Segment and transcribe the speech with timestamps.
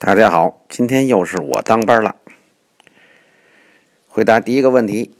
[0.00, 2.14] 大家好，今天又是我当班了。
[4.06, 5.10] 回答第一个问题，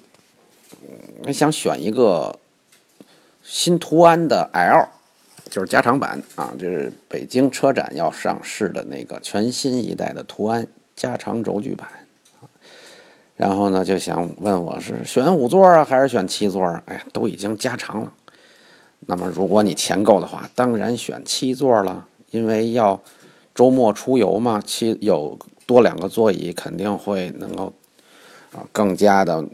[1.25, 2.39] 我想选一个
[3.43, 4.87] 新途安的 L，
[5.51, 11.89] 就是加长版啊，就是北京车展要上市的那个全新一代的途安加长轴距版。
[13.35, 16.81] 然后呢，就想问我是选五座啊，还是选七座啊？
[16.87, 18.13] 哎呀，都已经加长了。
[19.01, 23.03] 那么如果你钱够的话，当然选七座了，因为要。
[23.59, 25.37] 周末出游嘛，其有
[25.67, 27.73] 多两个座椅，肯定会能够
[28.53, 29.45] 啊更加的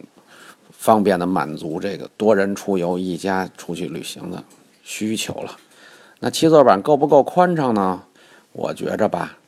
[0.71, 4.45] 方便的满足这个多人出游、一家出去旅行的
[4.83, 5.57] 需求了。
[6.21, 8.03] 那七座版够不够宽敞呢？
[8.53, 9.39] 我觉着吧，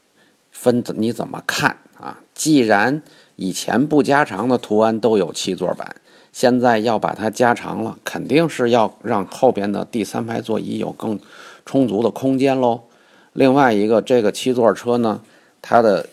[0.51, 2.21] 分你怎么看啊？
[2.33, 3.03] 既然
[3.35, 5.97] 以前不加长的途安都有七座版，
[6.33, 11.21] 现在要把它加长了，肯定是要让后边的第三排座椅有更
[11.67, 12.85] 充足的空间喽。
[13.37, 15.21] 另外一个，这个七座车呢，
[15.61, 16.09] 它的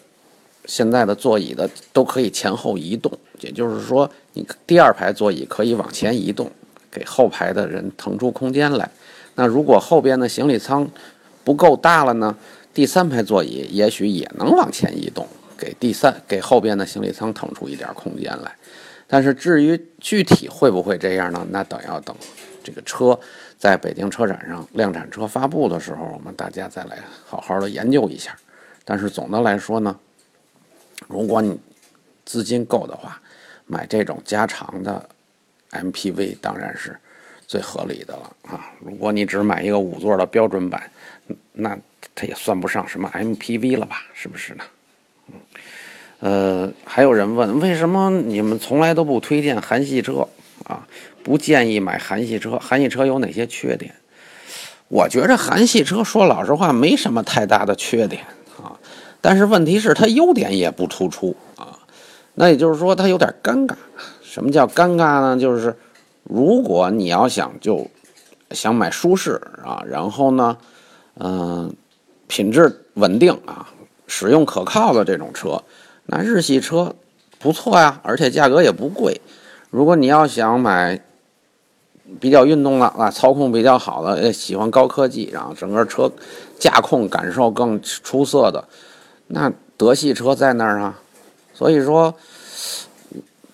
[0.65, 6.51] 现在的座椅的都可以前后移动，也就是说，你第二排座椅可以往前移动，
[6.91, 8.91] 给后排的人腾出空间来。
[9.35, 10.85] 那如果后边的行李舱
[11.45, 12.35] 不够大了呢，
[12.73, 15.25] 第三排座椅也许也能往前移动，
[15.57, 18.53] 给第三给后边的行李舱腾出一点空间来。
[19.07, 21.47] 但是至于具体会不会这样呢？
[21.51, 22.13] 那等要等
[22.63, 23.19] 这个车。
[23.57, 28.35] 在北京车展上量产车发布的时候，我们大家再来好好的研究一下。
[28.83, 29.97] 但是总的来说呢，
[31.07, 31.57] 如果你
[32.25, 33.21] 资金够的话，
[33.65, 35.07] 买这种加长的
[35.71, 36.97] MPV 当然是
[37.47, 38.71] 最合理的了啊。
[38.79, 40.91] 如果你只买一个五座的标准版，
[41.53, 41.77] 那
[42.13, 44.03] 它也算不上什么 MPV 了吧？
[44.13, 44.63] 是不是呢？
[45.27, 45.39] 嗯，
[46.19, 50.27] 呃，还有人问，为什么你们从来都不推荐韩系车
[50.63, 50.87] 啊？
[51.23, 53.93] 不建议买韩系车，韩系车有哪些缺点？
[54.89, 58.23] 我觉着韩系车说老实话没什么太大的缺点
[58.61, 58.77] 啊，
[59.21, 61.79] 但是问题是它优点也不突出啊，
[62.35, 63.75] 那也就是说它有点尴尬。
[64.21, 65.37] 什么叫尴尬呢？
[65.39, 65.75] 就是
[66.23, 67.87] 如果你要想就
[68.51, 70.57] 想买舒适啊，然后呢，
[71.15, 71.73] 嗯，
[72.27, 73.69] 品质稳定啊，
[74.05, 75.63] 使用可靠的这种车，
[76.05, 76.95] 那日系车
[77.39, 79.21] 不错呀，而且价格也不贵。
[79.73, 81.01] 如果你要想买，
[82.19, 86.11] 比较运动了啊，操控比较好的，喜欢高科技，然后整个车
[86.59, 88.67] 驾控感受更出色的，
[89.29, 90.99] 那德系车在那儿啊。
[91.55, 92.13] 所以说，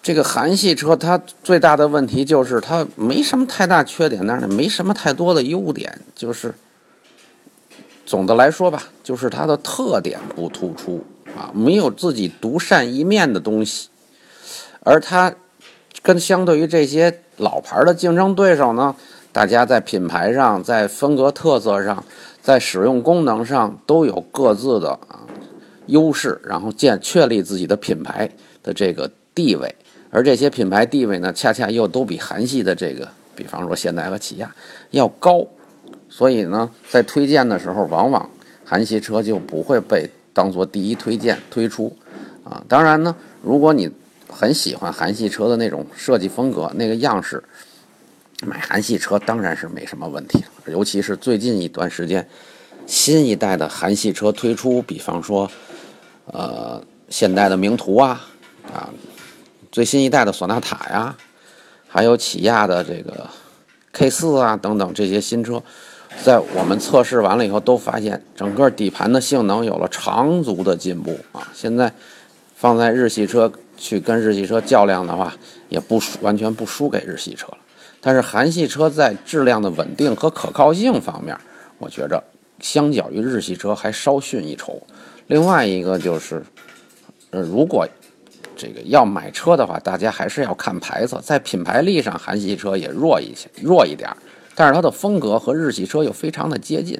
[0.03, 6.53] 这个韩系车它最大的问题就是它没什么太大缺点，但是没什么太多的优点，就是
[8.05, 11.01] 总的来说吧，就是它的特点不突出
[11.37, 13.87] 啊，没有自己独善一面的东西，
[14.81, 15.33] 而它
[16.01, 17.21] 跟相对于这些。
[17.39, 18.93] 老牌的竞争对手呢，
[19.31, 22.03] 大家在品牌上、在风格特色上、
[22.41, 25.23] 在使用功能上都有各自的啊
[25.85, 28.29] 优势，然后建确立自己的品牌
[28.61, 29.73] 的这个地位，
[30.09, 34.53] 而这些品牌地位呢，恰恰又都比韩系的这个，比方说现代和起亚
[34.91, 35.47] 要高，
[36.09, 38.29] 所以呢，在推荐的时候，往往
[38.65, 41.95] 韩系车就不会被当做第一推荐推出
[42.43, 42.61] 啊。
[42.67, 43.89] 当然呢，如果你
[44.31, 47.43] 很喜欢韩系车的那种设计风格，那个样式，
[48.45, 50.45] 买韩系车当然是没什么问题。
[50.67, 52.27] 尤其是最近一段时间，
[52.85, 55.49] 新一代的韩系车推出，比方说，
[56.27, 58.29] 呃，现代的名图啊，
[58.71, 58.89] 啊，
[59.71, 61.17] 最新一代的索纳塔呀，
[61.87, 63.27] 还有起亚的这个
[63.91, 65.61] K 四啊等等这些新车，
[66.23, 71.51] 在我们测试完了以后，都发现整个底盘的性能有了长足的进步啊！
[71.53, 71.91] 现在
[72.55, 73.51] 放在日系车。
[73.79, 75.33] 去跟日系车较量的话，
[75.69, 77.57] 也不输，完全不输给日系车了。
[78.01, 81.35] 但是韩系车在质量的稳定和可靠性方面，
[81.77, 82.21] 我觉着
[82.59, 84.81] 相较于日系车还稍逊一筹。
[85.27, 86.43] 另外一个就是，
[87.31, 87.87] 呃，如果
[88.55, 94.09] 这个要买车的话，大家还是要看牌子，在品牌力上，韩系车也弱一些，弱一点，
[94.53, 96.99] 但是它的风格和日系车又非常的接近，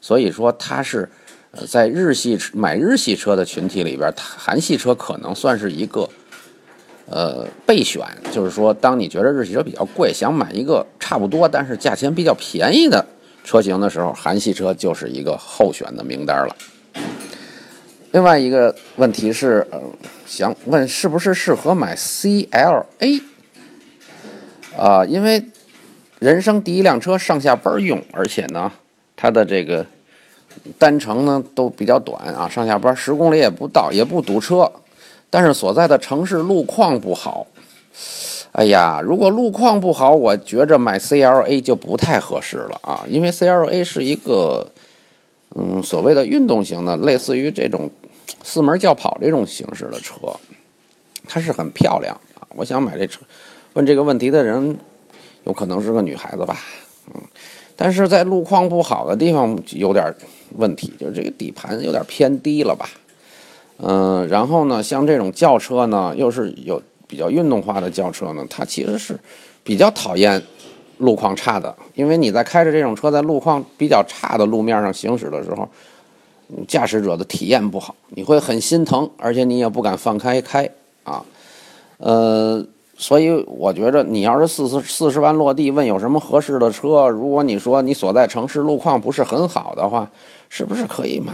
[0.00, 1.08] 所以说它是。
[1.50, 6.06] 呃，在日系买日系车的群体里边，韩系车可能算是一个
[7.06, 8.06] 呃备选。
[8.30, 13.02] 就是说，当你觉得日系车比较贵，想买一个差不多但是价钱比较便宜的
[13.44, 16.54] 车型的时候，韩系车就是一个候选的名单了。
[18.12, 19.80] 另外一个问题是，呃，
[20.26, 23.22] 想问是不是适合买 CLA？
[24.76, 25.42] 啊，因为
[26.18, 28.70] 人生第一辆车上下班用，而且呢，
[29.16, 29.86] 它的这个。
[30.78, 34.70] 单程呢都比较短啊，上下班十公里也不到，也不堵车，
[35.30, 37.46] 但是所在的城市路况不好。
[38.52, 44.66] 哎呀，如果路况不好，我觉着买 CLA 就不太合适了啊，因为 CLA 是一个
[45.54, 47.90] 嗯所谓的运动型的，类似于这种
[48.42, 50.16] 四门轿跑这种形式的车，
[51.28, 52.48] 它是很漂亮啊。
[52.56, 53.20] 我想买这车，
[53.74, 54.76] 问这个问题的人
[55.44, 56.56] 有可能是个女孩子吧，
[57.14, 57.20] 嗯，
[57.76, 60.12] 但是在路况不好的地方有点
[60.56, 62.88] 问题，就是这个底盘有点偏低了吧，
[63.78, 69.18] 嗯，然后呢，像这种轿车呢，又是有比较运动化的轿车呢，它其实是
[69.62, 70.42] 比较讨厌
[70.98, 75.68] 路况差的，因为你在开着这种车在路况比较差的路面上行驶的时候。
[76.66, 80.66] 驾驶者的体验不好，你会很心疼，而且你也不敢放开开
[81.04, 81.22] 啊。
[81.98, 82.64] 呃，
[82.98, 87.08] 所以我觉着你要是四十四十万落地，问有什么合适的车？
[87.08, 90.10] 如果你说你所在城市路况不是很好的话，
[90.50, 91.32] 是不是可以买？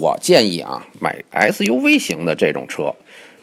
[0.00, 2.94] 我建议啊，买 SUV 型的这种车，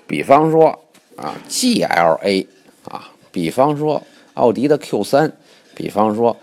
[0.08, 0.68] 比方说
[1.16, 2.48] 啊 GLA
[2.90, 4.02] 啊，比方说
[4.34, 5.32] 奥迪的 Q3，
[5.76, 6.36] 比方说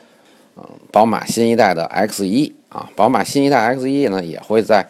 [0.57, 0.63] 嗯
[0.93, 2.53] 宝马新一代的 X1。
[2.75, 4.85] 啊，宝马新一代 X1 呢也会在，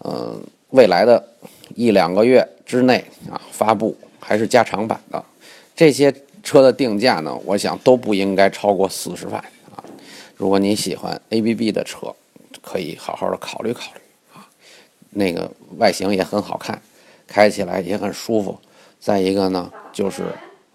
[0.00, 0.36] 呃，
[0.72, 1.24] 未来的
[1.74, 5.24] 一两个月之内啊发布，还是加长版的。
[5.74, 9.42] 这些车的定价呢，我想都不应该超过四十万
[9.74, 9.82] 啊。
[10.36, 12.14] 如果你喜欢 ABB 的车，
[12.62, 14.00] 可以好好的考虑考虑
[14.34, 14.46] 啊。
[15.10, 16.80] 那个外形也很好看，
[17.26, 18.58] 开起来也很舒服。
[19.00, 20.24] 再一个呢，就是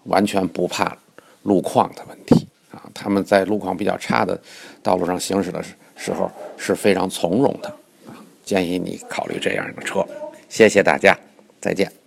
[0.04, 0.96] 完全不怕
[1.42, 2.82] 路况的问题啊。
[2.92, 4.40] 他们在路况比较差的
[4.82, 6.30] 道路上行驶的时时候。
[6.58, 7.68] 是非常从容的
[8.08, 10.04] 啊，建议你考虑这样的车。
[10.48, 11.16] 谢谢大家，
[11.60, 12.05] 再见。